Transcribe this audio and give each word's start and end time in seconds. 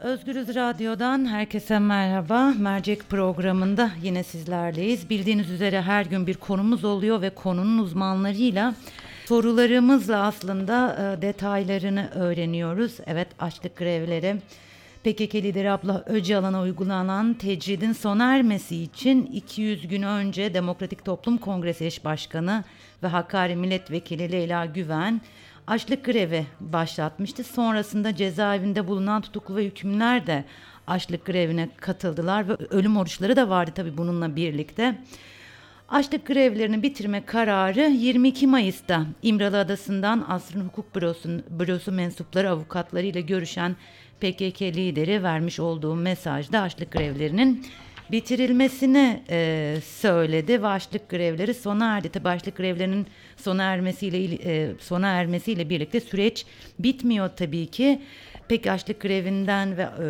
Özgürüz 0.00 0.54
Radyo'dan 0.54 1.26
herkese 1.26 1.78
merhaba. 1.78 2.54
Mercek 2.58 3.08
programında 3.08 3.90
yine 4.02 4.22
sizlerleyiz. 4.22 5.10
Bildiğiniz 5.10 5.50
üzere 5.50 5.82
her 5.82 6.06
gün 6.06 6.26
bir 6.26 6.34
konumuz 6.34 6.84
oluyor 6.84 7.22
ve 7.22 7.30
konunun 7.30 7.78
uzmanlarıyla 7.78 8.74
sorularımızla 9.26 10.22
aslında 10.22 10.96
e, 11.18 11.22
detaylarını 11.22 12.10
öğreniyoruz. 12.14 12.96
Evet 13.06 13.28
açlık 13.38 13.76
grevleri, 13.76 14.36
PKK 15.04 15.34
lideri 15.34 15.70
Abla 15.70 16.04
Öcalan'a 16.06 16.62
uygulanan 16.62 17.34
tecridin 17.34 17.92
sona 17.92 18.36
ermesi 18.36 18.82
için 18.82 19.26
200 19.26 19.88
gün 19.88 20.02
önce 20.02 20.54
Demokratik 20.54 21.04
Toplum 21.04 21.38
Kongresi 21.38 21.84
eş 21.84 22.04
başkanı 22.04 22.64
ve 23.02 23.06
Hakkari 23.06 23.56
Milletvekili 23.56 24.32
Leyla 24.32 24.66
Güven 24.66 25.20
açlık 25.66 26.04
grevi 26.04 26.46
başlatmıştı. 26.60 27.44
Sonrasında 27.44 28.16
cezaevinde 28.16 28.88
bulunan 28.88 29.22
tutuklu 29.22 29.56
ve 29.56 29.64
hükümler 29.64 30.26
de 30.26 30.44
açlık 30.86 31.26
grevine 31.26 31.68
katıldılar 31.76 32.48
ve 32.48 32.52
ölüm 32.54 32.96
oruçları 32.96 33.36
da 33.36 33.48
vardı 33.48 33.70
tabii 33.74 33.98
bununla 33.98 34.36
birlikte. 34.36 34.98
Açlık 35.88 36.26
grevlerini 36.26 36.82
bitirme 36.82 37.24
kararı 37.24 37.80
22 37.80 38.46
Mayıs'ta 38.46 39.06
İmralı 39.22 39.58
Adası'ndan 39.58 40.24
Asrın 40.28 40.60
Hukuk 40.60 40.94
Bürosu, 40.94 41.28
Bürosu 41.50 41.92
mensupları 41.92 42.50
avukatlarıyla 42.50 43.20
görüşen 43.20 43.76
PKK 44.20 44.62
lideri 44.62 45.22
vermiş 45.22 45.60
olduğu 45.60 45.94
mesajda 45.94 46.60
açlık 46.60 46.90
grevlerinin 46.92 47.66
bitirilmesini 48.12 49.22
e, 49.30 49.76
söyledi 49.84 50.62
ve 50.62 50.66
açlık 50.66 51.08
grevleri 51.08 51.54
sona 51.54 51.96
erdi. 51.96 52.08
Tabi 52.08 52.28
açlık 52.28 52.56
grevlerinin 52.56 53.06
sona 53.36 53.62
ermesiyle 53.62 54.34
e, 54.34 54.72
sona 54.80 55.06
ermesiyle 55.08 55.70
birlikte 55.70 56.00
süreç 56.00 56.46
bitmiyor 56.78 57.28
tabii 57.36 57.66
ki. 57.66 58.02
Peki 58.48 58.72
açlık 58.72 59.00
grevinden 59.00 59.76
ve 59.76 59.82
e, 59.82 60.04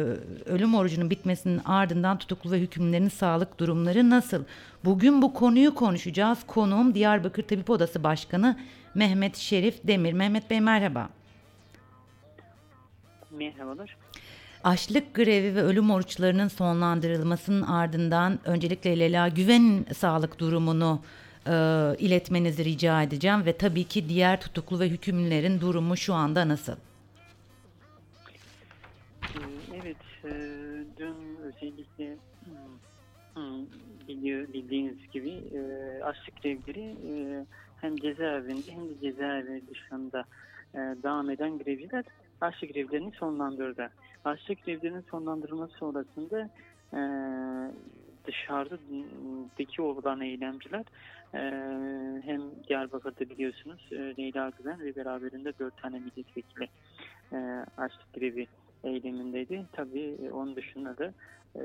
ölüm 0.50 0.75
orucunun 0.75 1.10
bitmesinin 1.10 1.60
ardından 1.64 2.19
tutuklu 2.19 2.50
ve 2.50 2.58
hükümlerin 2.60 3.08
sağlık 3.08 3.60
durumları 3.60 4.10
nasıl? 4.10 4.44
Bugün 4.84 5.22
bu 5.22 5.34
konuyu 5.34 5.75
konuşacağız. 5.75 6.38
Konuğum 6.47 6.94
Diyarbakır 6.94 7.42
Tabip 7.42 7.70
Odası 7.70 8.04
Başkanı 8.04 8.58
Mehmet 8.94 9.36
Şerif 9.36 9.86
Demir. 9.86 10.12
Mehmet 10.12 10.50
Bey 10.50 10.60
merhaba. 10.60 11.08
Merhabalar. 13.30 13.97
Açlık 14.64 15.14
grevi 15.14 15.54
ve 15.54 15.62
ölüm 15.62 15.90
oruçlarının 15.90 16.48
sonlandırılmasının 16.48 17.62
ardından 17.62 18.38
öncelikle 18.44 19.00
Lela 19.00 19.28
Güven'in 19.28 19.84
sağlık 19.84 20.38
durumunu 20.38 21.00
e, 21.46 21.52
iletmenizi 21.98 22.64
rica 22.64 23.02
edeceğim 23.02 23.46
ve 23.46 23.52
tabii 23.52 23.84
ki 23.84 24.08
diğer 24.08 24.40
tutuklu 24.40 24.80
ve 24.80 24.88
hükümlülerin 24.88 25.60
durumu 25.60 25.96
şu 25.96 26.14
anda 26.14 26.48
nasıl? 26.48 26.72
Ee, 29.22 29.28
evet, 29.82 29.96
e, 30.24 30.30
dün 30.98 31.14
özellikle 31.42 32.16
bildiğiniz 34.52 35.10
gibi 35.12 35.30
e, 35.30 35.60
açlık 36.02 36.42
grevleri 36.42 36.96
e, 37.10 37.44
hem 37.80 37.96
cezaevinde 37.96 38.72
hem 38.72 38.88
de 38.88 39.00
cezaevi 39.00 39.62
dışında 39.70 40.24
devam 40.74 41.30
eden 41.30 41.58
grevciler 41.58 42.04
açlık 42.41 42.75
grevlerini 42.75 43.12
sonlandırdı. 43.12 43.91
Açlık 44.25 44.64
grevlerinin 44.64 45.05
sonlandırılması 45.11 45.72
sonrasında 45.72 46.50
e, 46.92 47.00
dışarıdaki 48.25 49.83
olan 49.83 50.20
eylemciler 50.20 50.84
e, 51.34 51.41
hem 52.22 52.42
Diyarbakır'da 52.69 53.31
biliyorsunuz 53.31 53.89
e, 53.92 53.97
Leyla 53.97 54.53
Güven 54.59 54.81
ve 54.81 54.97
beraberinde 54.97 55.53
dört 55.59 55.83
tane 55.83 55.98
milletvekili 55.98 56.69
e, 57.33 57.36
açlık 57.77 58.12
grevi 58.14 58.47
eylemindeydi. 58.84 59.66
Tabii 59.72 60.16
e, 60.22 60.31
onun 60.33 60.56
dışında 60.56 60.98
da 60.98 61.12
e, 61.56 61.62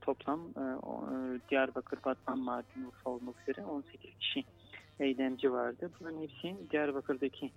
toplam 0.00 0.40
e, 0.40 0.62
Diyarbakır, 1.50 1.98
Batman, 2.04 2.38
Mardin, 2.38 2.84
Urfa 2.88 3.10
olmak 3.10 3.34
üzere 3.42 3.66
18 3.66 4.18
kişi 4.18 4.44
eylemci 5.00 5.52
vardı. 5.52 5.90
Bunların 6.00 6.22
hepsi 6.22 6.70
Diyarbakır'daki 6.70 7.50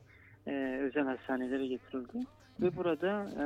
e, 0.48 0.80
özel 0.82 1.04
hastanelere 1.04 1.68
getirildi. 1.68 2.20
Ve 2.62 2.76
burada 2.76 3.28
e, 3.40 3.46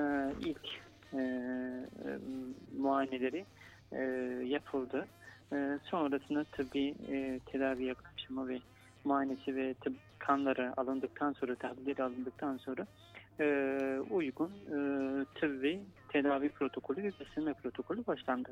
ilk 0.50 0.68
e, 1.14 1.18
e, 1.18 2.20
muayeneleri 2.78 3.46
e, 3.92 4.02
yapıldı. 4.46 5.06
E, 5.54 5.80
sonrasında 5.84 6.44
tabi 6.44 6.96
e, 7.12 7.40
tedavi 7.46 7.86
yaklaşımı 7.86 8.48
ve 8.48 8.60
muayenesi 9.04 9.56
ve 9.56 9.74
tıp 9.74 9.94
kanları 10.20 10.74
alındıktan 10.78 11.34
sonra, 11.34 11.56
tahlilleri 11.56 12.04
alındıktan 12.04 12.58
sonra 12.58 12.86
e, 13.40 14.00
uygun 14.10 14.48
e, 14.48 14.78
tıbbi 15.36 15.80
tedavi 16.10 16.50
protokolü 16.50 17.04
ve 17.04 17.12
beslenme 17.20 17.54
protokolü 17.54 18.08
başlandı. 18.08 18.50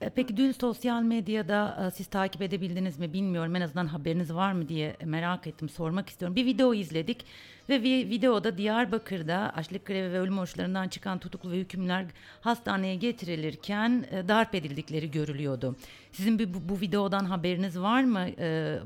E, 0.00 0.10
peki 0.10 0.36
dün 0.36 0.52
sosyal 0.52 1.02
medyada 1.02 1.86
e, 1.86 1.90
siz 1.90 2.06
takip 2.06 2.42
edebildiniz 2.42 2.98
mi 2.98 3.12
bilmiyorum 3.12 3.56
en 3.56 3.60
azından 3.60 3.86
haberiniz 3.86 4.34
var 4.34 4.52
mı 4.52 4.68
diye 4.68 4.96
merak 5.04 5.46
ettim 5.46 5.68
sormak 5.68 6.08
istiyorum. 6.08 6.36
Bir 6.36 6.46
video 6.46 6.74
izledik 6.74 7.26
ve 7.68 7.82
videoda 7.82 8.58
Diyarbakır'da 8.58 9.52
açlık 9.56 9.86
grevi 9.86 10.12
ve 10.12 10.20
ölüm 10.20 10.38
oruçlarından 10.38 10.88
çıkan 10.88 11.18
tutuklu 11.18 11.50
ve 11.50 11.58
hükümler 11.58 12.06
hastaneye 12.40 12.96
getirilirken 12.96 14.04
e, 14.10 14.28
darp 14.28 14.54
edildikleri 14.54 15.10
görülüyordu. 15.10 15.76
Sizin 16.12 16.38
bir 16.38 16.54
bu, 16.54 16.68
bu 16.68 16.80
videodan 16.80 17.24
haberiniz 17.24 17.80
var 17.80 18.04
mı? 18.04 18.26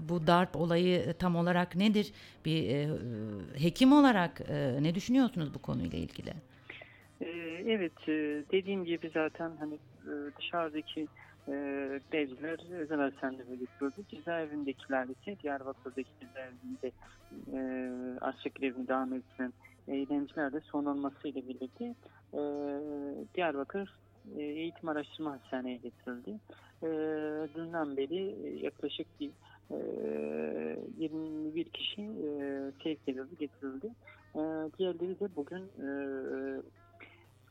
Bu 0.09 0.27
darp 0.27 0.57
olayı 0.57 1.15
tam 1.19 1.37
olarak 1.37 1.77
nedir? 1.77 2.13
Bir 2.45 2.89
hekim 3.55 3.93
olarak 3.93 4.41
ne 4.81 4.95
düşünüyorsunuz 4.95 5.55
bu 5.55 5.59
konuyla 5.59 5.99
ilgili? 5.99 6.33
Ee, 7.21 7.63
evet, 7.67 8.09
e, 8.09 8.45
dediğim 8.53 8.85
gibi 8.85 9.11
zaten 9.15 9.57
hani 9.57 9.75
e, 9.75 10.13
dışarıdaki 10.39 11.09
e, 11.49 11.53
grevciler 12.11 12.81
özel 12.81 12.99
hastanede 12.99 13.57
götürüldü. 13.57 14.05
Cezaevindekiler 14.09 15.05
ise 15.05 15.41
Diyarbakır'daki 15.43 16.11
cezaevinde 16.21 16.93
açlık 18.21 18.55
grevini 18.55 18.89
devam 18.89 19.15
ettiren 19.15 19.53
eylemciler 19.89 20.53
de 20.53 20.61
son 20.61 20.85
olmasıyla 20.85 21.43
birlikte 21.49 21.95
Diyarbakır 23.35 23.99
Eğitim 24.39 24.89
Araştırma 24.89 25.33
Hastaneye 25.33 25.77
getirildi. 25.77 26.41
dünden 27.55 27.97
beri 27.97 28.35
yaklaşık 28.65 29.07
bir 29.21 29.31
21 30.99 31.65
kişi 31.65 32.11
sevk 32.83 33.09
edildi, 33.09 33.37
getirildi. 33.39 33.91
diğerleri 34.79 35.21
de 35.21 35.37
bugün 35.37 35.71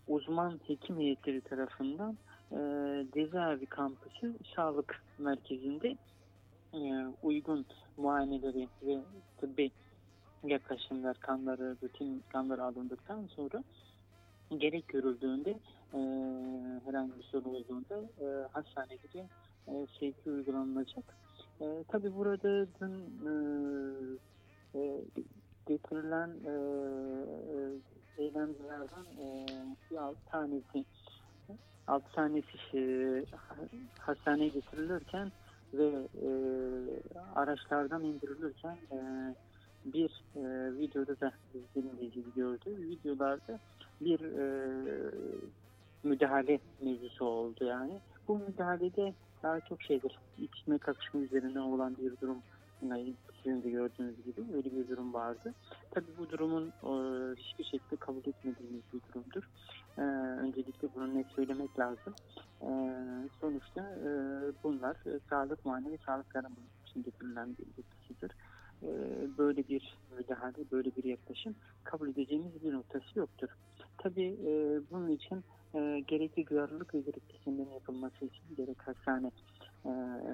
uzman 0.07 0.59
hekim 0.68 1.00
heyetleri 1.00 1.41
tarafından 1.41 2.18
e, 2.51 2.57
cezaevi 3.13 3.66
kampüsü 3.66 4.34
sağlık 4.56 5.03
merkezinde 5.18 5.97
e, 6.73 6.79
uygun 7.23 7.66
muayeneleri 7.97 8.67
ve 8.84 8.97
tıbbi 9.38 9.72
yaklaşımlar, 10.44 11.19
kanları, 11.19 11.75
rutin 11.84 12.23
kanları 12.29 12.63
alındıktan 12.63 13.28
sonra 13.35 13.63
gerek 14.57 14.88
görüldüğünde 14.88 15.50
e, 15.94 16.00
herhangi 16.85 17.17
bir 17.17 17.23
sorun 17.23 17.56
olduğunda 17.56 18.01
e, 18.22 18.47
hastanede 18.51 19.25
e, 19.67 19.88
sevki 20.00 20.31
uygulanacak. 20.31 21.17
E, 21.62 21.84
Tabi 21.88 22.16
burada 22.16 22.67
dün 22.81 22.94
e, 23.28 23.31
e, 24.79 25.01
getirilen 25.67 26.29
e, 26.46 26.51
e, 27.53 27.57
eylemcilerden 28.17 29.05
e, 29.22 29.45
bir 29.91 29.97
tanesi 30.31 30.85
altı 31.88 32.11
tanesi 32.11 32.57
e, 32.73 33.23
hastaneye 34.00 34.50
getirilirken 34.50 35.31
ve 35.73 35.88
e, 36.23 36.29
araçlardan 37.35 38.03
indirilirken 38.03 38.78
e, 38.91 39.00
bir 39.85 40.23
e, 40.35 40.41
videoda 40.78 41.19
da 41.19 41.31
izlediğimiz 41.53 42.34
gördü. 42.35 42.78
Videolarda 42.78 43.59
bir 44.02 44.20
e, 44.20 44.67
müdahale 46.03 46.59
mevzusu 46.81 47.25
oldu 47.25 47.66
yani. 47.66 47.99
Bu 48.28 48.40
müdahalede 48.40 49.13
daha 49.43 49.59
çok 49.59 49.81
şeydir. 49.81 50.20
İçme 50.37 50.78
kakışma 50.78 51.20
üzerine 51.20 51.59
olan 51.59 51.97
bir 51.97 52.17
durum 52.22 52.37
sizin 53.44 53.64
de 53.64 53.70
gördüğünüz 53.70 54.26
gibi 54.26 54.41
öyle 54.56 54.72
bir 54.72 54.88
durum 54.88 55.14
vardı. 55.14 55.53
Tabii 55.91 56.18
bu 56.18 56.29
durumun 56.29 56.68
e, 56.68 56.91
hiçbir 57.35 57.64
şekilde 57.64 57.96
kabul 57.96 58.20
etmediğimiz 58.20 58.82
bir 58.94 59.02
durumdur. 59.14 59.50
E, 59.97 60.02
öncelikle 60.41 60.88
bunu 60.96 61.16
net 61.16 61.28
söylemek 61.28 61.79
lazım. 61.79 62.14
E, 62.62 62.70
sonuçta 63.41 63.96
bunlar 64.64 64.97
sağlık 65.29 65.66
muayene 65.66 65.91
ve 65.91 65.97
sağlık 66.06 66.35
araması 66.35 66.62
için 66.85 67.03
getirilen 67.03 67.56
bir. 67.58 67.68
E, 68.84 68.90
böyle 69.38 69.68
bir 69.68 69.97
müdahale, 70.18 70.72
böyle 70.72 70.96
bir 70.96 71.03
yaklaşım 71.03 71.56
kabul 71.84 72.09
edeceğimiz 72.09 72.64
bir 72.64 72.73
noktası 72.73 73.20
yoktur. 73.20 73.50
Tabii 73.97 74.38
bunun 74.91 75.09
için 75.09 75.44
gerekli 76.08 76.47
duyarlılık 76.47 76.94
ve 76.94 77.00
gerekli 77.00 77.73
yapılması 77.73 78.26
için 78.26 78.56
gerek 78.58 78.88
hastane 78.88 79.32
e, 79.87 79.89
e, 79.89 80.31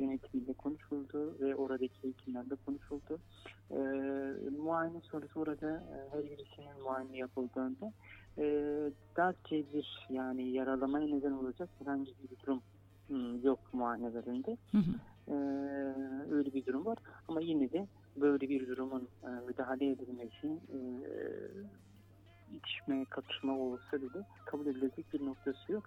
yönetimiyle 0.00 0.52
konuşuldu 0.52 1.36
ve 1.40 1.56
oradaki 1.56 2.08
hekimlerle 2.08 2.54
konuşuldu. 2.66 3.18
E, 3.70 3.78
muayene 4.58 5.00
sonrası 5.00 5.40
orada 5.40 5.70
e, 5.70 6.16
her 6.16 6.24
birisinin 6.24 6.82
muayene 6.82 7.16
yapıldığında 7.16 7.92
e, 8.38 8.44
darpçe 9.16 9.72
bir 9.72 10.06
yani 10.10 10.50
yaralamaya 10.50 11.06
neden 11.06 11.32
olacak 11.32 11.70
herhangi 11.78 12.14
bir 12.22 12.38
durum 12.46 12.62
hmm, 13.08 13.42
yok 13.44 13.58
muayenelerinde. 13.72 14.56
Hı 14.72 14.78
hı. 14.78 14.94
Ee, 15.28 15.34
öyle 16.30 16.54
bir 16.54 16.66
durum 16.66 16.86
var. 16.86 16.98
Ama 17.28 17.40
yine 17.40 17.72
de 17.72 17.86
böyle 18.16 18.48
bir 18.48 18.68
durumun 18.68 19.08
e, 19.24 19.28
müdahale 19.46 19.90
edilmesi 19.90 20.46
e, 20.46 20.78
itişme, 22.52 23.04
katışma 23.04 23.58
olsa 23.58 24.02
bile 24.02 24.26
kabul 24.44 24.66
edilecek 24.66 25.12
bir 25.12 25.26
noktası 25.26 25.72
yok. 25.72 25.84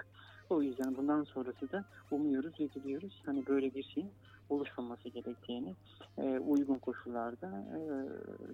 O 0.50 0.62
yüzden 0.62 0.98
bundan 0.98 1.24
sonrası 1.24 1.72
da 1.72 1.86
umuyoruz 2.12 2.60
ve 2.60 2.74
diliyoruz 2.74 3.22
hani 3.26 3.48
böyle 3.48 3.74
bir 3.74 3.84
şeyin 3.84 4.12
oluşmaması 4.50 5.10
gerektiğini 5.10 5.76
e, 6.18 6.40
uygun 6.40 6.78
koşullarda 6.78 7.48
e, 7.48 7.82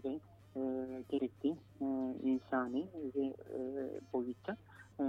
ve 0.03 0.19
e, 0.55 0.61
gerektiği 1.09 1.57
e, 1.81 1.85
insani 2.23 2.87
ve 3.15 3.25
e, 3.25 3.89
boyutta 4.13 4.57
e, 4.99 5.05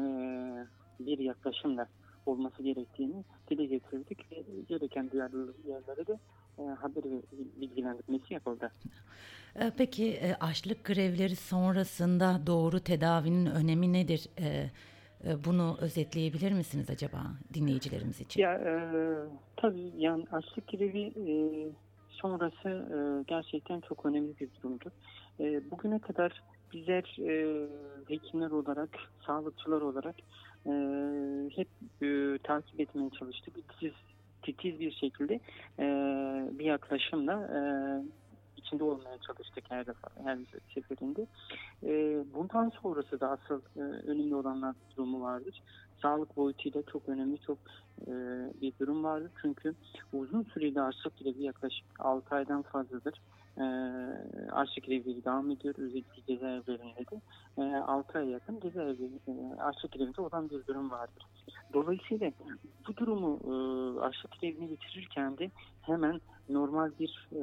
bir 1.00 1.18
yaklaşımla 1.18 1.86
olması 2.26 2.62
gerektiğini 2.62 3.24
dile 3.50 3.64
getirdik 3.64 4.32
ve 4.32 4.44
gereken 4.68 5.10
diğer 5.10 5.30
yerlere 5.68 6.06
de 6.06 6.18
e, 6.58 6.62
haber 6.62 7.04
ve 7.04 7.22
bilgilendirmesi 7.60 8.34
yapıldı. 8.34 8.72
E, 9.54 9.72
Peki 9.78 10.10
e, 10.12 10.34
açlık 10.34 10.84
grevleri 10.84 11.36
sonrasında 11.36 12.40
doğru 12.46 12.80
tedavinin 12.80 13.46
önemi 13.46 13.92
nedir? 13.92 14.28
Bunu 15.44 15.76
özetleyebilir 15.80 16.52
misiniz 16.52 16.90
acaba 16.90 17.18
dinleyicilerimiz 17.54 18.20
için? 18.20 18.40
Ya 18.42 18.54
e, 18.54 18.72
tabii 19.56 19.92
yani 19.96 20.24
açlık 20.32 20.68
grevi 20.68 21.02
e, 21.30 21.34
sonrası 22.10 22.68
e, 22.68 23.24
gerçekten 23.26 23.80
çok 23.80 24.06
önemli 24.06 24.40
bir 24.40 24.48
durumdur. 24.62 24.90
E, 25.40 25.70
bugüne 25.70 25.98
kadar 25.98 26.42
bizler 26.72 27.16
e, 27.18 27.66
hekimler 28.08 28.50
olarak, 28.50 28.90
sağlıkçılar 29.26 29.80
olarak 29.80 30.14
e, 30.66 30.72
hep 31.56 31.68
e, 32.02 32.38
takip 32.42 32.80
etmeye 32.80 33.10
çalıştık. 33.10 33.54
Titiz, 33.54 33.92
titiz 34.46 34.80
bir 34.80 34.92
şekilde 34.92 35.40
e, 35.78 35.84
bir 36.58 36.64
yaklaşımla 36.64 37.32
e, 37.32 37.60
içinde 38.56 38.84
olmaya 38.84 39.18
çalıştık 39.26 39.64
her 39.68 39.86
defa, 39.86 40.08
her 40.24 40.38
seferinde. 40.74 41.26
E, 41.82 42.24
bundan 42.34 42.72
sonrası 42.82 43.20
da 43.20 43.30
asıl 43.30 43.60
e, 43.76 43.80
önemli 43.80 44.34
olanlar 44.34 44.74
durumu 44.96 45.20
vardır. 45.22 45.62
Sağlık 46.02 46.36
boyutuyla 46.36 46.82
çok 46.92 47.08
önemli, 47.08 47.38
çok 47.38 47.58
e, 48.06 48.12
bir 48.60 48.72
durum 48.80 49.04
vardır. 49.04 49.30
Çünkü 49.42 49.74
uzun 50.12 50.42
süreli 50.42 50.80
açlık 50.80 51.18
grevi 51.18 51.42
yaklaşık 51.42 51.86
6 51.98 52.34
aydan 52.34 52.62
fazladır. 52.62 53.14
E, 53.58 53.64
açlık 54.52 54.84
grevi 54.84 55.24
devam 55.24 55.50
ediyor. 55.50 55.74
Özellikle 55.78 56.22
cezaevlerinde 56.26 57.04
de 57.10 57.20
e, 57.58 57.76
6 57.76 58.18
ay 58.18 58.28
yakın 58.28 58.60
cezaevi 58.60 59.10
e, 59.28 59.60
açlık 59.60 59.92
grevinde 59.92 60.20
olan 60.20 60.50
bir 60.50 60.66
durum 60.66 60.90
vardır. 60.90 61.26
Dolayısıyla 61.72 62.32
bu 62.88 62.96
durumu 62.96 63.40
e, 63.44 63.54
açlık 64.00 64.40
grevini 64.40 64.70
bitirirken 64.70 65.38
de 65.38 65.50
hemen 65.82 66.20
normal 66.48 66.90
bir 67.00 67.28
e, 67.32 67.40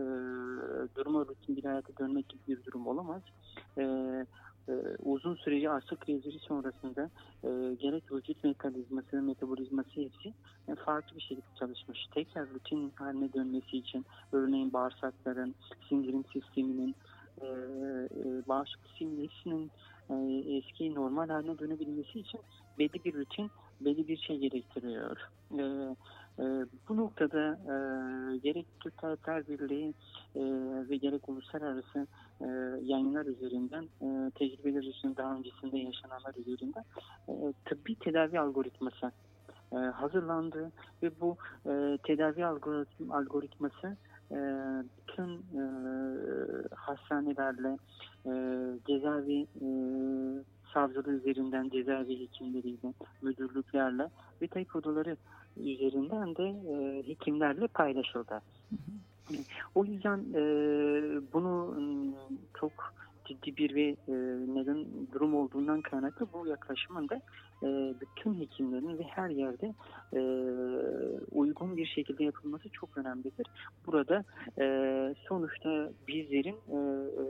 duruma 0.95 1.19
rutin 1.19 1.55
bir 1.55 1.63
hayata 1.63 1.97
dönmek 1.97 2.29
gibi 2.29 2.41
bir 2.47 2.63
durum 2.63 2.87
olamaz. 2.87 3.21
E, 3.77 3.83
e, 4.69 4.73
uzun 5.03 5.35
süreci 5.35 5.69
açlık 5.69 6.01
grevleri 6.01 6.39
sonrasında 6.39 7.09
e, 7.43 7.49
gerek 7.75 8.11
vücut 8.11 8.43
mekanizması 8.43 9.21
metabolizması 9.21 9.89
hepsi 9.89 10.33
farklı 10.85 11.15
bir 11.15 11.21
şekilde 11.21 11.55
çalışmış. 11.59 12.07
Tekrar 12.13 12.49
rutin 12.49 12.91
haline 12.95 13.33
dönmesi 13.33 13.77
için 13.77 14.05
örneğin 14.31 14.73
bağırsakların, 14.73 15.55
sindirim 15.89 16.23
sisteminin, 16.33 16.95
e, 17.41 17.45
e, 17.45 18.47
bağışıklık 18.47 18.91
sisteminin 18.91 19.71
e, 20.09 20.15
eski 20.57 20.95
normal 20.95 21.29
haline 21.29 21.59
dönebilmesi 21.59 22.19
için 22.19 22.39
belli 22.79 23.03
bir 23.05 23.13
rutin, 23.13 23.51
belli 23.81 24.07
bir 24.07 24.17
şey 24.17 24.37
gerektiriyor. 24.37 25.17
E, 25.51 25.95
e, 26.39 26.43
bu 26.89 26.97
noktada 26.97 27.59
e, 27.63 27.75
gerek 28.37 28.65
Türk 28.79 28.97
Tabipler 28.97 29.47
Birliği 29.47 29.93
e, 30.35 30.41
ve 30.89 30.97
gerek 30.97 31.29
uluslararası 31.29 32.07
e, 32.41 32.45
yayınlar 32.83 33.25
üzerinden, 33.25 33.83
e, 33.83 34.31
tecrübeler 34.35 34.83
üzerinden, 34.83 35.17
daha 35.17 35.35
öncesinde 35.35 35.77
yaşananlar 35.77 36.35
üzerinden 36.35 36.83
e, 37.27 37.33
tıbbi 37.65 37.95
tedavi 37.95 38.39
algoritması 38.39 39.11
e, 39.71 39.75
hazırlandı. 39.75 40.71
Ve 41.03 41.11
bu 41.21 41.37
e, 41.65 41.97
tedavi 42.03 42.45
algoritm, 42.45 43.11
algoritması 43.11 43.97
e, 44.31 44.37
bütün 44.97 45.29
e, 45.33 45.63
hastanelerle, 46.75 47.77
e, 48.25 48.33
cezaevi 48.87 49.41
e, 49.41 49.67
savcılığı 50.73 51.13
üzerinden 51.13 51.69
cezaevi 51.69 52.19
hekimleriyle, 52.19 52.93
müdürlüklerle 53.21 54.09
ve 54.41 54.47
tek 54.47 54.75
odaları 54.75 55.17
üzerinden 55.57 56.35
de 56.35 56.43
e, 56.43 57.07
hekimlerle 57.07 57.67
paylaşıldı. 57.67 58.41
O 59.75 59.85
yüzden 59.85 60.19
e, 60.33 60.41
bunu 61.33 61.75
m, 61.77 62.13
çok 62.59 62.93
ciddi 63.25 63.57
bir 63.57 63.75
ve 63.75 63.87
e, 64.07 64.13
neden 64.55 64.85
durum 65.13 65.35
olduğundan 65.35 65.81
kaynaklı 65.81 66.27
bu 66.33 66.47
yaklaşımın 66.47 67.09
da 67.09 67.21
e, 67.63 67.93
bütün 68.01 68.39
hekimlerin 68.39 68.97
ve 68.97 69.03
her 69.03 69.29
yerde 69.29 69.73
e, 70.13 70.21
uygun 71.31 71.77
bir 71.77 71.85
şekilde 71.85 72.23
yapılması 72.23 72.69
çok 72.69 72.97
önemlidir. 72.97 73.47
Burada 73.85 74.23
e, 74.59 74.65
sonuçta 75.27 75.91
bizlerin 76.07 76.57
e, 76.69 76.77
e, 76.77 77.25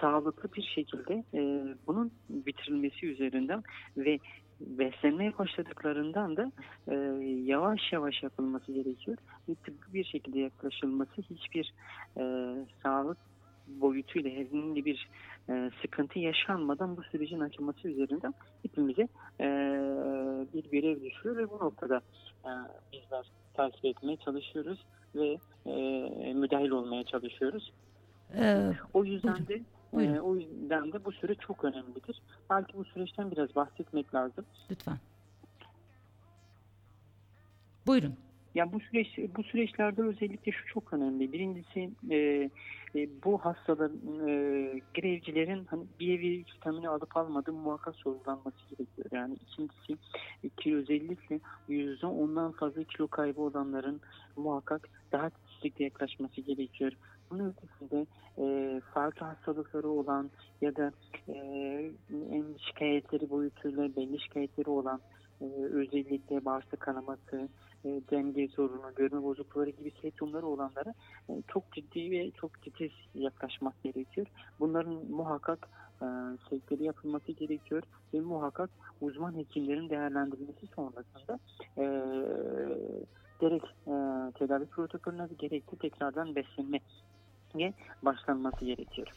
sağlıklı 0.00 0.52
bir 0.52 0.62
şekilde 0.62 1.24
e, 1.34 1.64
bunun 1.86 2.12
bitirilmesi 2.28 3.06
üzerinden 3.06 3.62
ve 3.96 4.18
beslenmeye 4.60 5.38
başladıklarından 5.38 6.36
da 6.36 6.52
e, 6.88 6.94
yavaş 7.44 7.92
yavaş 7.92 8.22
yapılması 8.22 8.72
gerekiyor. 8.72 9.16
Tıbbi 9.46 9.94
bir 9.94 10.04
şekilde 10.04 10.38
yaklaşılması 10.38 11.22
hiçbir 11.30 11.74
e, 12.16 12.54
sağlık 12.82 13.18
boyutuyla 13.66 14.30
herhangi 14.30 14.84
bir 14.84 15.08
e, 15.50 15.70
sıkıntı 15.82 16.18
yaşanmadan 16.18 16.96
bu 16.96 17.02
sürecin 17.02 17.40
açılması 17.40 17.88
üzerinden 17.88 18.34
hepimize 18.62 19.08
e, 19.40 19.46
bir 20.54 20.70
görev 20.70 21.02
düşüyor 21.02 21.36
ve 21.36 21.50
bu 21.50 21.58
noktada 21.58 22.00
e, 22.44 22.50
bizler 22.92 23.26
takip 23.54 23.84
etmeye 23.84 24.16
çalışıyoruz 24.16 24.84
ve 25.14 25.38
e, 25.66 26.34
müdahil 26.34 26.70
olmaya 26.70 27.04
çalışıyoruz. 27.04 27.72
Ee, 28.34 28.70
O 28.94 29.04
yüzden 29.04 29.46
de 29.46 29.60
Buyurun. 29.92 30.14
e, 30.14 30.20
o 30.20 30.36
yüzden 30.36 30.92
de 30.92 31.04
bu 31.04 31.12
süre 31.12 31.34
çok 31.34 31.64
önemlidir. 31.64 32.22
Belki 32.50 32.74
bu 32.74 32.84
süreçten 32.84 33.30
biraz 33.30 33.54
bahsetmek 33.54 34.14
lazım. 34.14 34.44
lütfen. 34.70 34.98
Buyurun. 37.86 38.16
Yani 38.54 38.72
bu 38.72 38.80
süreç 38.80 39.18
bu 39.36 39.42
süreçlerde 39.42 40.02
özellikle 40.02 40.52
şu 40.52 40.66
çok 40.66 40.92
önemli. 40.92 41.32
Birincisi 41.32 41.90
e, 42.10 42.16
e, 42.94 43.08
bu 43.24 43.38
hastaların 43.38 44.28
e, 44.28 44.32
grevcilerin 44.94 45.64
hani 45.64 45.84
bir 46.00 46.18
evi 46.18 46.44
vitamini 46.54 46.88
alıp 46.88 47.16
almadığı 47.16 47.52
muhakkak 47.52 47.96
sorgulanması 47.96 48.56
gerekiyor. 48.70 49.08
Yani 49.12 49.34
ikincisi 49.34 49.98
ki 50.56 50.76
özellikle 50.76 51.40
yüzde 51.68 52.06
ondan 52.06 52.52
fazla 52.52 52.84
kilo 52.84 53.08
kaybı 53.08 53.40
olanların 53.40 54.00
muhakkak 54.36 54.88
daha 55.12 55.30
titizlikle 55.30 55.84
yaklaşması 55.84 56.40
gerekiyor. 56.40 56.92
Bunun 57.30 57.54
ötesinde 57.54 58.06
e, 58.38 58.80
farklı 58.94 59.26
hastalıkları 59.26 59.88
olan 59.88 60.30
ya 60.60 60.76
da 60.76 60.92
e, 61.28 61.90
şikayetleri 62.58 63.30
boyutuyla 63.30 63.96
belli 63.96 64.20
şikayetleri 64.20 64.70
olan 64.70 65.00
e, 65.40 65.44
özellikle 65.72 66.44
bağırsak 66.44 66.80
kanaması, 66.80 67.48
e, 67.84 67.88
denge 68.10 68.48
sorunu, 68.48 68.94
görme 68.96 69.22
bozuklukları 69.22 69.70
gibi 69.70 69.92
semptomları 70.02 70.46
olanlara 70.46 70.94
e, 71.30 71.32
çok 71.48 71.72
ciddi 71.72 72.10
ve 72.10 72.30
çok 72.30 72.62
titiz 72.62 72.90
yaklaşmak 73.14 73.82
gerekiyor. 73.82 74.26
Bunların 74.60 74.94
muhakkak 75.10 75.68
e, 76.02 76.06
sevkleri 76.50 76.84
yapılması 76.84 77.32
gerekiyor 77.32 77.82
ve 78.14 78.20
muhakkak 78.20 78.70
uzman 79.00 79.36
hekimlerin 79.36 79.90
değerlendirilmesi 79.90 80.66
sonrasında 80.76 81.38
e, 81.78 81.84
gerek 83.40 83.62
e, 83.64 83.94
tedavi 84.38 84.66
protokolüne 84.66 85.28
gerekli 85.38 85.78
tekrardan 85.78 86.34
beslenme 86.34 86.80
başlanması 88.02 88.64
gerekiyor. 88.64 89.08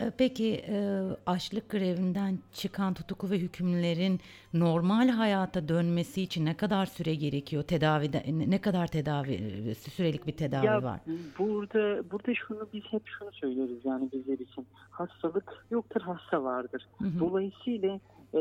Ee, 0.00 0.12
Peki 0.18 0.54
e, 0.68 1.00
açlık 1.26 1.70
grevinden 1.70 2.38
çıkan 2.52 2.94
tutuklu 2.94 3.30
ve 3.30 3.38
hükümlerin 3.38 4.20
normal 4.54 5.08
hayata 5.08 5.68
dönmesi 5.68 6.22
için 6.22 6.44
ne 6.46 6.54
kadar 6.56 6.86
süre 6.86 7.14
gerekiyor? 7.14 7.62
Tedavide 7.62 8.22
ne- 8.28 8.50
ne 8.50 8.60
kadar 8.60 8.86
tedavi 8.86 9.34
e, 9.34 9.74
sürelik 9.74 10.26
bir 10.26 10.32
tedavi 10.36 10.66
Ya 10.66 10.82
var? 10.82 11.00
burada 11.38 12.10
burada 12.10 12.34
şunu 12.34 12.68
biz 12.72 12.82
hep 12.90 13.02
şunu 13.18 13.32
söyleriz 13.32 13.84
yani 13.84 14.08
bizler 14.12 14.38
için 14.38 14.66
hastalık 14.90 15.66
yoktur 15.70 16.00
hasta 16.00 16.44
vardır. 16.44 16.86
Hı 16.98 17.04
hı. 17.04 17.20
Dolayısıyla 17.20 18.00
e, 18.34 18.40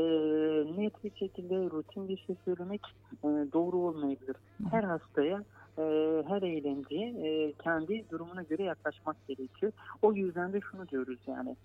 net 0.82 1.04
bir 1.04 1.16
şekilde 1.16 1.56
rutin 1.56 2.08
bir 2.10 2.18
şey 2.18 2.36
söylemek 2.46 2.82
e, 3.24 3.28
doğru 3.54 3.78
olmayabilir. 3.78 4.36
Her 4.72 4.84
hastaya 4.84 5.44
e, 5.78 5.84
her 6.28 6.42
eylemciye 6.42 7.10
e, 7.10 7.54
kendi 7.64 8.10
durumuna 8.10 8.44
göre 8.44 8.64
yaklaşmak 8.64 9.28
gerekiyor. 9.28 9.72
O 10.02 10.14
yüzden 10.14 10.54
de 10.54 10.60
şunu 10.72 10.90
diyoruz 10.90 11.20
yani 11.28 11.56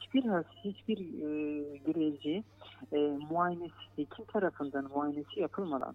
hiçbir 0.00 0.22
hiçbir 0.64 0.98
e, 0.98 1.76
görevci 1.76 2.44
e, 2.92 2.98
muayenesi, 3.30 3.74
hekim 3.96 4.24
tarafından 4.24 4.88
muayenesi 4.94 5.40
yapılmadan 5.40 5.94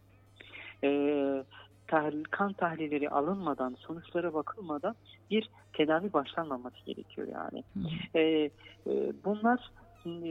e, 0.83 0.89
tahlil, 1.87 2.23
kan 2.23 2.53
tahlilleri 2.53 3.09
alınmadan, 3.09 3.75
sonuçlara 3.79 4.33
bakılmadan 4.33 4.95
bir 5.31 5.49
tedavi 5.73 6.13
başlanmaması 6.13 6.85
gerekiyor 6.85 7.27
yani. 7.27 7.63
Hı. 7.73 8.19
E, 8.19 8.49
bunlar 9.25 9.71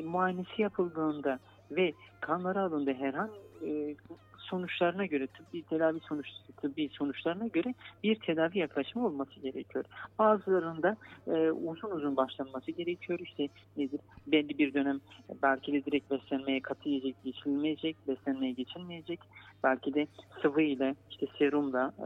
muayenesi 0.05 0.63
yapıldığında 0.63 1.39
ve 1.71 1.93
kanları 2.21 2.61
alındığında 2.61 2.93
herhangi 2.93 3.39
e, 3.67 3.97
sonuçlarına 4.45 5.07
göre 5.07 5.27
tıbbi 5.27 5.63
tedavi 5.63 6.01
sonuç 6.01 6.27
tıbbi 6.61 6.89
sonuçlarına 6.89 7.47
göre 7.47 7.75
bir 8.03 8.15
tedavi 8.15 8.59
yaklaşımı 8.59 9.07
olması 9.07 9.41
gerekiyor. 9.41 9.85
Bazılarında 10.19 10.97
e, 11.27 11.51
uzun 11.51 11.91
uzun 11.91 12.17
başlanması 12.17 12.71
gerekiyor. 12.71 13.19
İşte 13.19 13.49
nedir? 13.77 14.01
Belli 14.27 14.59
bir 14.59 14.75
dönem 14.75 15.01
belki 15.43 15.73
de 15.73 15.85
direkt 15.85 16.11
beslenmeye 16.11 16.61
katı 16.61 16.89
yiyecek 16.89 17.17
geçilmeyecek, 17.25 17.97
beslenmeye 18.09 18.53
geçilmeyecek. 18.53 19.21
Belki 19.65 19.95
de 19.95 20.07
sıvı 20.43 20.63
ile 20.63 20.95
işte 21.11 21.27
serumla 21.39 21.93
e, 21.99 22.05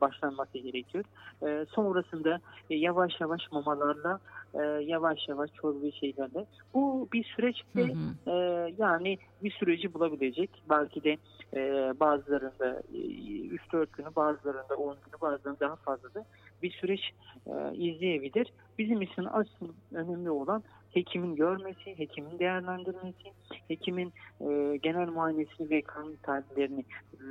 başlanması 0.00 0.58
gerekiyor. 0.58 1.04
E, 1.42 1.66
sonrasında 1.68 2.40
e, 2.70 2.74
yavaş 2.76 3.20
yavaş 3.20 3.52
mamalarla 3.52 4.20
e, 4.54 4.62
yavaş 4.84 5.28
yavaş 5.28 5.50
çorba 5.52 5.90
şeylerle 5.90 6.46
bu 6.74 7.08
bir 7.12 7.24
süreç 7.24 7.64
Hı 7.74 7.80
ee, 8.26 8.74
yani 8.78 9.18
bir 9.42 9.50
süreci 9.50 9.94
bulabilecek. 9.94 10.50
Belki 10.70 11.04
de 11.04 11.16
e, 11.54 11.60
bazılarında 12.00 12.82
e, 12.94 12.98
3-4 12.98 13.86
günü, 13.92 14.16
bazılarında 14.16 14.74
10 14.76 14.94
günü, 14.94 15.20
bazılarında 15.20 15.60
daha 15.60 15.76
fazla 15.76 16.14
da 16.14 16.24
bir 16.62 16.70
süreç 16.70 17.00
e, 17.46 17.74
izleyebilir. 17.74 18.52
Bizim 18.78 19.02
için 19.02 19.24
asıl 19.32 19.68
önemli 19.94 20.30
olan 20.30 20.62
hekimin 20.90 21.36
görmesi, 21.36 21.98
hekimin 21.98 22.38
değerlendirmesi, 22.38 23.32
hekimin 23.68 24.12
e, 24.40 24.76
genel 24.76 25.08
muayenesini 25.08 25.70
ve 25.70 25.82
kan 25.82 26.16
tahlillerini 26.22 26.84
e, 27.20 27.26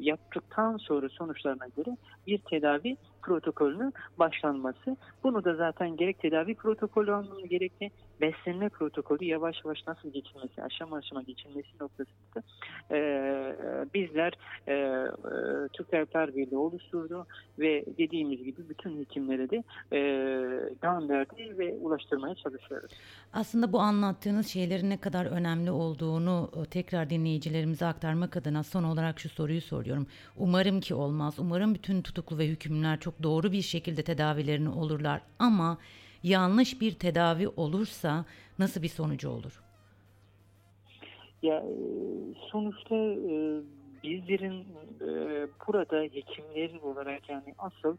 yaptıktan 0.00 0.76
sonra 0.76 1.08
sonuçlarına 1.08 1.66
göre 1.76 1.96
bir 2.26 2.38
tedavi 2.38 2.96
protokolünün 3.22 3.92
başlanması. 4.18 4.96
Bunu 5.24 5.44
da 5.44 5.54
zaten 5.54 5.96
gerek 5.96 6.18
tedavi 6.18 6.54
protokolü 6.54 7.12
anlamında 7.12 7.46
gerek 7.46 7.80
de 7.80 7.90
beslenme 8.20 8.68
protokolü 8.68 9.24
yavaş 9.24 9.64
yavaş 9.64 9.86
nasıl 9.86 10.12
geçilmesi, 10.12 10.62
aşama 10.62 10.96
aşama 10.96 11.22
geçilmesi 11.22 11.68
noktasında 11.80 12.42
e, 12.90 12.98
bizler 13.94 14.32
e, 14.66 14.72
e, 14.74 15.08
Türk 15.72 15.90
Tabipler 15.90 16.36
Birliği 16.36 16.56
oluşturdu 16.56 17.26
ve 17.58 17.84
dediğimiz 17.98 18.44
gibi 18.44 18.68
bütün 18.68 18.98
hekimlere 19.00 19.50
de 19.50 19.62
e, 19.92 19.98
gönderdi 20.82 21.58
ve 21.58 21.74
ulaştırmaya 21.74 22.34
çalışıyoruz. 22.76 22.90
Aslında 23.32 23.72
bu 23.72 23.80
anlattığınız 23.80 24.46
şeylerin 24.46 24.90
ne 24.90 24.96
kadar 24.96 25.26
önemli 25.26 25.70
olduğunu 25.70 26.50
e, 26.62 26.70
tekrar 26.70 27.10
dinleyicilerimize 27.10 27.86
aktarmak 27.86 28.36
adına 28.36 28.62
son 28.62 28.84
olarak 28.84 29.20
şu 29.20 29.28
soruyu 29.28 29.60
soruyorum. 29.60 30.06
Umarım 30.36 30.80
ki 30.80 30.94
olmaz. 30.94 31.34
Umarım 31.38 31.74
bütün 31.74 32.02
tutuklu 32.02 32.38
ve 32.38 32.46
hükümlüler 32.46 33.00
çok 33.00 33.22
doğru 33.22 33.52
bir 33.52 33.62
şekilde 33.62 34.02
tedavilerini 34.02 34.68
olurlar. 34.68 35.20
Ama 35.38 35.78
yanlış 36.22 36.80
bir 36.80 36.92
tedavi 36.92 37.48
olursa 37.48 38.24
nasıl 38.58 38.82
bir 38.82 38.88
sonucu 38.88 39.30
olur? 39.30 39.62
Ya 41.42 41.56
e, 41.56 41.74
sonuçta 42.50 42.96
e, 42.96 43.60
bizlerin 44.02 44.66
burada 45.68 46.02
hekimlerin 46.02 46.78
olarak 46.78 47.28
yani 47.28 47.54
asıl 47.58 47.96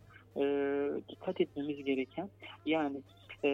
dikkat 1.10 1.42
etmemiz 1.42 1.84
gereken 1.84 2.30
yani 2.66 2.98
e, 3.44 3.50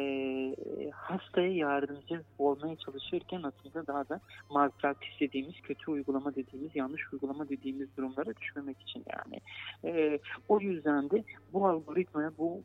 hastaya 1.13 1.53
yardımcı 1.53 2.23
olmaya 2.39 2.75
çalışırken 2.75 3.43
aslında 3.43 3.87
daha 3.87 4.09
da 4.09 4.19
malpraktis 4.49 5.19
dediğimiz, 5.19 5.61
kötü 5.61 5.91
uygulama 5.91 6.35
dediğimiz, 6.35 6.75
yanlış 6.75 7.13
uygulama 7.13 7.49
dediğimiz 7.49 7.97
durumlara 7.97 8.35
düşmemek 8.35 8.81
için 8.81 9.05
yani. 9.13 9.39
E, 9.85 10.19
o 10.47 10.59
yüzden 10.59 11.09
de 11.09 11.23
bu 11.53 11.67
algoritmaya, 11.67 12.31
bu 12.37 12.61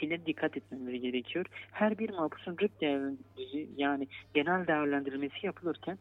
şeylere 0.00 0.26
dikkat 0.26 0.56
etmeleri 0.56 1.00
gerekiyor. 1.00 1.46
Her 1.72 1.98
bir 1.98 2.10
mahpusun 2.10 2.56
RIP 2.60 2.80
değerlendirici 2.80 3.68
yani 3.76 4.08
genel 4.34 4.66
değerlendirmesi 4.66 5.46
yapılırken 5.46 5.98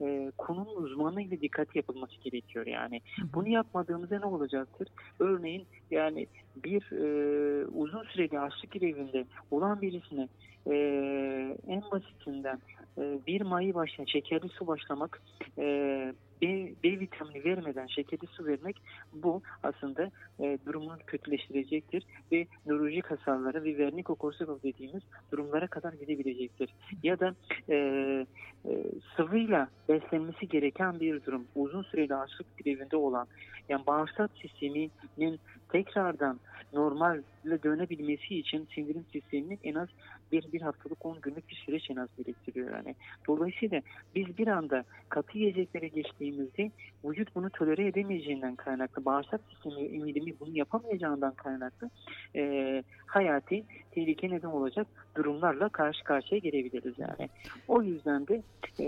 e, 0.00 0.32
konunun 0.38 0.82
uzmanıyla 0.82 1.40
dikkat 1.40 1.76
yapılması 1.76 2.14
gerekiyor 2.20 2.66
yani. 2.66 3.00
Bunu 3.34 3.48
yapmadığımızda 3.48 4.18
ne 4.18 4.26
olacaktır? 4.26 4.88
Örneğin 5.18 5.66
yani 5.90 6.26
bir 6.64 6.92
e, 6.92 7.66
uzun 7.66 8.04
süreli 8.04 8.40
açlık 8.40 8.72
grevinde 8.72 9.24
olan 9.50 9.82
birisine 9.82 10.28
e, 10.66 10.76
en 11.68 11.82
basitinden 11.90 12.58
e, 12.98 13.18
bir 13.26 13.40
mayı 13.40 13.74
başlayan 13.74 14.06
şekerli 14.06 14.48
su 14.48 14.66
başlamak 14.66 15.22
e, 15.58 15.64
B, 16.42 16.72
B 16.84 17.00
vitamini 17.00 17.44
vermeden 17.44 17.86
şekerli 17.86 18.26
su 18.26 18.46
vermek 18.46 18.76
bu 19.12 19.42
aslında 19.62 20.10
e, 20.40 20.58
durumunu 20.66 20.96
kötüleştirecektir 21.06 22.04
ve 22.32 22.46
nörolojik 22.66 23.10
hasarlara 23.10 23.64
ve 23.64 23.78
vernikokorsakov 23.78 24.62
dediğimiz 24.62 25.02
durumlara 25.32 25.66
kadar 25.66 25.92
gidebilecektir. 25.92 26.74
Ya 27.02 27.20
da 27.20 27.34
e, 27.68 27.74
e, 27.74 28.84
sıvıyla 29.16 29.68
beslenmesi 29.88 30.48
gereken 30.48 31.00
bir 31.00 31.24
durum 31.24 31.46
uzun 31.54 31.82
süreli 31.82 32.14
açlık 32.14 32.58
grevinde 32.58 32.96
olan 32.96 33.26
yani 33.68 33.86
bağırsak 33.86 34.30
sisteminin 34.42 35.40
tekrardan 35.68 36.40
normale 36.72 37.22
dönebilmesi 37.62 38.38
için 38.38 38.68
sindirim 38.74 39.04
sisteminin 39.12 39.58
en 39.64 39.74
az 39.74 39.88
bir, 40.32 40.52
bir 40.52 40.60
haftalık 40.60 41.06
10 41.06 41.20
günlük 41.20 41.48
bir 41.48 41.54
süreç 41.54 41.90
en 41.90 41.96
az 41.96 42.08
gerektiriyor 42.16 42.72
yani. 42.72 42.94
Dolayısıyla 43.28 43.80
biz 44.14 44.38
bir 44.38 44.46
anda 44.46 44.84
katı 45.08 45.38
yiyeceklere 45.38 45.88
geçtiğimizde 45.88 46.70
vücut 47.04 47.34
bunu 47.34 47.50
tolere 47.50 47.86
edemeyeceğinden 47.86 48.56
kaynaklı, 48.56 49.04
bağırsak 49.04 49.40
sistemi 49.50 49.86
emilimi 49.86 50.40
bunu 50.40 50.58
yapamayacağından 50.58 51.34
kaynaklı 51.34 51.90
e, 52.36 52.82
hayati 53.06 53.64
tehlike 53.90 54.30
neden 54.30 54.48
olacak 54.48 54.86
durumlarla 55.16 55.68
karşı 55.68 56.04
karşıya 56.04 56.38
gelebiliriz 56.38 56.94
yani. 56.98 57.30
O 57.68 57.82
yüzden 57.82 58.26
de 58.26 58.42
e, 58.80 58.86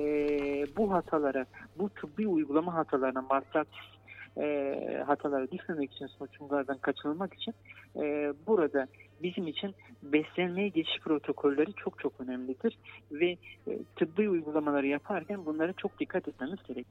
bu 0.76 0.92
hatalara, 0.92 1.46
bu 1.78 1.88
tıbbi 1.88 2.28
uygulama 2.28 2.74
hatalarına, 2.74 3.22
malpraktis 3.22 3.97
e, 4.38 5.02
hatalara 5.06 5.50
düşmemek 5.50 5.92
için, 5.92 6.06
sonuçlardan 6.06 6.78
kaçınılmak 6.78 7.34
için 7.34 7.54
e, 7.96 8.32
burada 8.46 8.86
bizim 9.22 9.46
için 9.46 9.74
beslenmeye 10.02 10.68
geçiş 10.68 10.98
protokolleri 11.00 11.72
çok 11.74 11.98
çok 11.98 12.20
önemlidir 12.20 12.78
ve 13.12 13.36
e, 13.66 13.78
tıbbi 13.96 14.28
uygulamaları 14.28 14.86
yaparken 14.86 15.46
bunlara 15.46 15.72
çok 15.72 16.00
dikkat 16.00 16.28
etmemiz 16.28 16.58
gerek. 16.68 16.86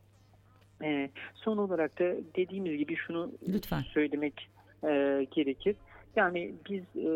E, 0.83 1.09
son 1.35 1.57
olarak 1.57 1.99
da 1.99 2.15
dediğimiz 2.35 2.77
gibi 2.77 2.95
şunu 2.95 3.31
Lütfen. 3.47 3.81
söylemek 3.81 4.49
e, 4.83 5.27
gerekir. 5.31 5.75
Yani 6.15 6.53
biz 6.69 6.83
e, 6.95 7.09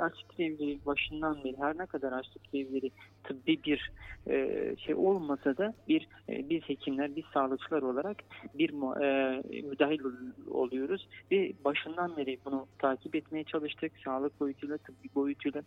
açlık 0.00 0.36
grevleri 0.36 0.78
başından 0.86 1.44
beri 1.44 1.56
her 1.58 1.78
ne 1.78 1.86
kadar 1.86 2.12
açlık 2.12 2.52
grevleri 2.52 2.90
tıbbi 3.28 3.62
bir 3.64 3.92
e, 4.26 4.76
şey 4.78 4.94
olmasa 4.94 5.56
da 5.56 5.74
bir 5.88 6.08
e, 6.28 6.48
biz 6.50 6.62
hekimler, 6.62 7.16
biz 7.16 7.24
sağlıkçılar 7.34 7.82
olarak 7.82 8.16
bir 8.54 8.70
e, 8.70 9.62
müdahil 9.62 10.00
ol- 10.00 10.50
oluyoruz 10.50 11.08
ve 11.32 11.52
başından 11.64 12.16
beri 12.16 12.38
bunu 12.44 12.66
takip 12.78 13.14
etmeye 13.14 13.44
çalıştık. 13.44 13.92
Sağlık 14.04 14.40
boyutuyla, 14.40 14.78
tıbbi 14.78 15.08
boyutuyla 15.14 15.62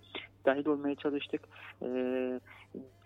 dahil 0.45 0.67
olmaya 0.67 0.95
çalıştık. 0.95 1.41
E, 1.81 1.87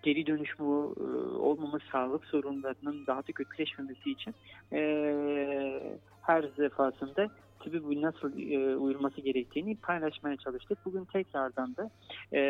geri 0.03 0.27
dönüşümü 0.27 0.93
e, 0.99 1.03
olmaması 1.37 1.85
sağlık 1.91 2.25
sorunlarının 2.25 3.05
daha 3.07 3.19
da 3.19 3.31
kötüleşmemesi 3.31 4.11
için 4.11 4.35
e, 4.73 5.99
her 6.21 6.57
defasında 6.57 7.29
tabii 7.65 7.83
bu 7.83 8.01
nasıl 8.01 8.39
e, 8.39 8.75
uyulması 8.75 9.21
gerektiğini 9.21 9.75
paylaşmaya 9.75 10.37
çalıştık. 10.37 10.77
Bugün 10.85 11.05
tekrardan 11.05 11.75
da 11.75 11.89
e, 12.33 12.41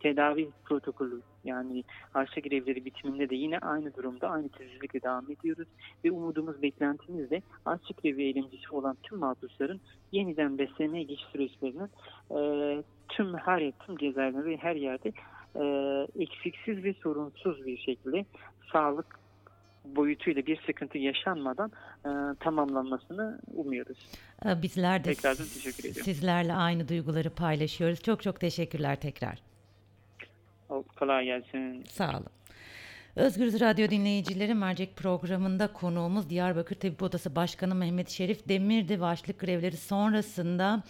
tedavi 0.00 0.50
protokolü 0.64 1.20
yani 1.44 1.84
harçlı 2.12 2.42
grevleri 2.42 2.84
bitiminde 2.84 3.30
de 3.30 3.34
yine 3.34 3.58
aynı 3.58 3.94
durumda 3.94 4.28
aynı 4.28 4.48
tezizlikle 4.48 5.02
devam 5.02 5.30
ediyoruz 5.30 5.68
ve 6.04 6.10
umudumuz 6.10 6.62
beklentimiz 6.62 7.30
de 7.30 7.42
açlık 7.64 8.02
grevi 8.02 8.22
eylemcisi 8.22 8.74
olan 8.74 8.96
tüm 9.02 9.18
mahpusların 9.18 9.80
yeniden 10.12 10.58
beslenmeye 10.58 11.04
geçiş 11.04 11.26
süreçlerinin 11.32 11.90
e, 12.30 12.82
tüm 13.08 13.34
her 13.34 13.60
yer, 13.60 13.72
tüm 13.86 13.96
cezaevlerinde 13.96 14.44
ve 14.44 14.56
her 14.56 14.76
yerde 14.76 15.12
e, 15.56 15.64
eksiksiz 16.22 16.84
ve 16.84 16.94
sorunsuz 16.94 17.66
bir 17.66 17.78
şekilde 17.78 18.24
sağlık 18.72 19.23
boyutuyla 19.84 20.46
bir 20.46 20.60
sıkıntı 20.66 20.98
yaşanmadan 20.98 21.72
e, 22.04 22.10
tamamlanmasını 22.40 23.38
umuyoruz. 23.54 23.98
E, 24.46 24.62
Bizler 24.62 25.04
de 25.04 25.14
Tekrardan 25.14 25.44
teşekkür 25.54 25.78
ediyorum. 25.78 26.02
sizlerle 26.04 26.52
aynı 26.52 26.88
duyguları 26.88 27.30
paylaşıyoruz. 27.30 28.02
Çok 28.02 28.22
çok 28.22 28.40
teşekkürler 28.40 29.00
tekrar. 29.00 29.38
Kolay 30.98 31.24
gelsin. 31.24 31.84
Sağ 31.88 32.10
olun. 32.10 32.26
Özgürüz 33.16 33.60
Radyo 33.60 33.90
dinleyicileri 33.90 34.54
mercek 34.54 34.96
programında 34.96 35.66
konuğumuz 35.66 36.30
Diyarbakır 36.30 36.74
Tabip 36.76 37.02
Odası 37.02 37.36
Başkanı 37.36 37.74
Mehmet 37.74 38.08
Şerif 38.10 38.48
Demir'di 38.48 39.00
ve 39.00 39.04
açlık 39.04 39.40
grevleri 39.40 39.76
sonrasında 39.76 40.82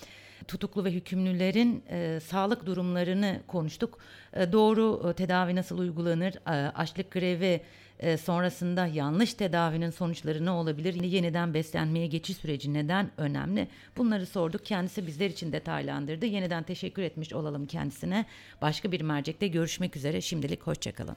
tutuklu 0.48 0.84
ve 0.84 0.90
hükümlülerin 0.90 1.84
e, 1.90 2.20
sağlık 2.20 2.66
durumlarını 2.66 3.40
konuştuk. 3.46 3.98
E, 4.32 4.52
doğru 4.52 5.10
e, 5.10 5.12
tedavi 5.12 5.56
nasıl 5.56 5.78
uygulanır? 5.78 6.34
E, 6.46 6.50
açlık 6.68 7.10
grevi 7.10 7.60
e, 8.00 8.16
sonrasında 8.16 8.86
yanlış 8.86 9.34
tedavinin 9.34 9.90
sonuçları 9.90 10.44
ne 10.44 10.50
olabilir? 10.50 10.94
Yeniden 10.94 11.54
beslenmeye 11.54 12.06
geçiş 12.06 12.36
süreci 12.36 12.74
neden 12.74 13.10
önemli? 13.16 13.68
Bunları 13.96 14.26
sorduk. 14.26 14.66
Kendisi 14.66 15.06
bizler 15.06 15.30
için 15.30 15.52
detaylandırdı. 15.52 16.26
Yeniden 16.26 16.62
teşekkür 16.62 17.02
etmiş 17.02 17.32
olalım 17.32 17.66
kendisine. 17.66 18.24
Başka 18.62 18.92
bir 18.92 19.00
mercekte 19.00 19.48
görüşmek 19.48 19.96
üzere. 19.96 20.20
Şimdilik 20.20 20.62
hoşçakalın. 20.62 21.16